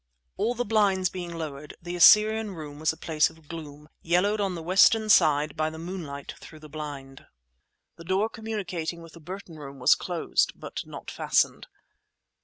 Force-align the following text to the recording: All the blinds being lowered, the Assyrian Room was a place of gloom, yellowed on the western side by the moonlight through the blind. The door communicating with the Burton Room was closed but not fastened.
All 0.35 0.55
the 0.55 0.65
blinds 0.65 1.11
being 1.11 1.31
lowered, 1.31 1.75
the 1.79 1.95
Assyrian 1.95 2.55
Room 2.55 2.79
was 2.79 2.91
a 2.91 2.97
place 2.97 3.29
of 3.29 3.47
gloom, 3.47 3.87
yellowed 4.01 4.41
on 4.41 4.55
the 4.55 4.63
western 4.63 5.09
side 5.09 5.55
by 5.55 5.69
the 5.69 5.77
moonlight 5.77 6.33
through 6.39 6.57
the 6.61 6.67
blind. 6.67 7.27
The 7.97 8.03
door 8.03 8.27
communicating 8.27 9.03
with 9.03 9.13
the 9.13 9.19
Burton 9.19 9.57
Room 9.59 9.77
was 9.77 9.93
closed 9.93 10.53
but 10.55 10.83
not 10.87 11.11
fastened. 11.11 11.67